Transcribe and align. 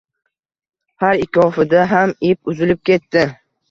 Har 1.03 1.23
ikkovida 1.27 1.87
ham 1.95 2.17
ip 2.35 2.53
uzilib 2.57 2.85
ketdi 2.93 3.33